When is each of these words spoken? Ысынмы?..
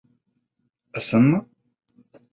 Ысынмы?.. 1.01 1.39